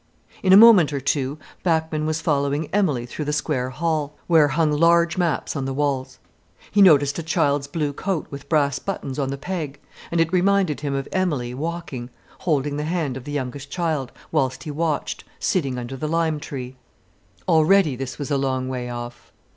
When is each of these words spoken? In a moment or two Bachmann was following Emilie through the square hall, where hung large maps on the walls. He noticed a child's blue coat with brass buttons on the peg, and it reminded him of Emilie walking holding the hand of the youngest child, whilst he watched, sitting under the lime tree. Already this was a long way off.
In 0.41 0.51
a 0.51 0.57
moment 0.57 0.91
or 0.91 0.99
two 0.99 1.37
Bachmann 1.61 2.07
was 2.07 2.21
following 2.21 2.69
Emilie 2.73 3.05
through 3.05 3.25
the 3.25 3.31
square 3.31 3.69
hall, 3.69 4.15
where 4.25 4.47
hung 4.47 4.71
large 4.71 5.15
maps 5.15 5.55
on 5.55 5.65
the 5.65 5.75
walls. 5.75 6.17
He 6.71 6.81
noticed 6.81 7.19
a 7.19 7.21
child's 7.21 7.67
blue 7.67 7.93
coat 7.93 8.25
with 8.31 8.49
brass 8.49 8.79
buttons 8.79 9.19
on 9.19 9.29
the 9.29 9.37
peg, 9.37 9.79
and 10.09 10.19
it 10.19 10.33
reminded 10.33 10.79
him 10.79 10.95
of 10.95 11.07
Emilie 11.11 11.53
walking 11.53 12.09
holding 12.39 12.77
the 12.77 12.83
hand 12.85 13.15
of 13.15 13.25
the 13.25 13.31
youngest 13.31 13.69
child, 13.69 14.11
whilst 14.31 14.63
he 14.63 14.71
watched, 14.71 15.23
sitting 15.37 15.77
under 15.77 15.95
the 15.95 16.07
lime 16.07 16.39
tree. 16.39 16.77
Already 17.47 17.95
this 17.95 18.17
was 18.17 18.31
a 18.31 18.37
long 18.39 18.67
way 18.67 18.89
off. 18.89 19.31